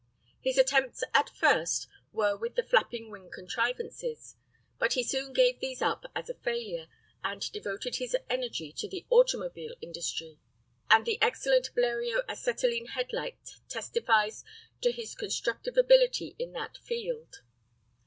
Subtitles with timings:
[0.41, 4.35] His attempts at first were with the flapping wing contrivances,
[4.79, 6.87] but he soon gave these up as a failure,
[7.23, 10.39] and devoted his energy to the automobile industry;
[10.89, 14.43] and the excellent Bleriot acetylene headlight testifies
[14.81, 17.43] to his constructive ability in that field.